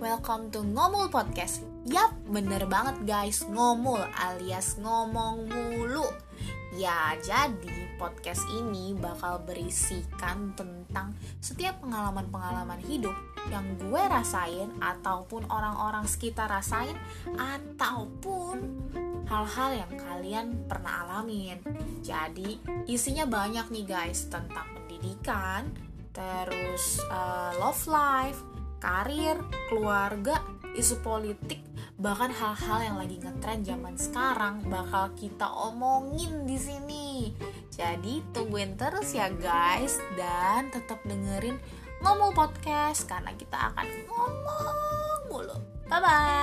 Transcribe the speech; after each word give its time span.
Welcome 0.00 0.48
to 0.56 0.64
Ngomul 0.64 1.12
Podcast. 1.12 1.60
Yap, 1.84 2.16
bener 2.24 2.64
banget 2.64 3.04
guys, 3.04 3.44
ngomul 3.44 4.00
alias 4.16 4.80
ngomong 4.80 5.44
mulu. 5.44 6.08
Ya, 6.72 7.12
jadi 7.20 8.00
podcast 8.00 8.40
ini 8.48 8.96
bakal 8.96 9.44
berisikan 9.44 10.56
tentang 10.56 11.12
setiap 11.44 11.84
pengalaman-pengalaman 11.84 12.80
hidup 12.88 13.12
yang 13.52 13.76
gue 13.76 14.00
rasain 14.08 14.72
ataupun 14.80 15.44
orang-orang 15.52 16.08
sekitar 16.08 16.48
rasain 16.48 16.96
ataupun 17.36 18.56
hal-hal 19.28 19.84
yang 19.84 19.92
kalian 20.00 20.64
pernah 20.64 21.04
alamin. 21.04 21.60
Jadi, 22.00 22.56
isinya 22.88 23.28
banyak 23.28 23.68
nih 23.68 23.84
guys 23.84 24.32
tentang 24.32 24.64
pendidikan, 24.80 25.68
terus 26.16 27.04
uh, 27.12 27.52
love 27.60 27.84
life, 27.84 28.40
karir, 28.80 29.36
keluarga, 29.68 30.40
isu 30.74 31.04
politik, 31.04 31.60
bahkan 32.00 32.32
hal-hal 32.32 32.80
yang 32.80 32.96
lagi 32.96 33.20
ngetren 33.20 33.60
zaman 33.60 33.94
sekarang 34.00 34.64
bakal 34.66 35.12
kita 35.14 35.46
omongin 35.46 36.48
di 36.48 36.56
sini. 36.56 37.36
Jadi 37.68 38.24
tungguin 38.32 38.80
terus 38.80 39.12
ya 39.12 39.28
guys 39.28 40.00
dan 40.16 40.72
tetap 40.72 40.98
dengerin 41.04 41.60
ngomong 42.00 42.32
podcast 42.32 43.04
karena 43.04 43.36
kita 43.36 43.70
akan 43.70 43.86
ngomong 44.08 45.20
mulu. 45.28 45.56
Bye 45.86 46.00
bye. 46.00 46.39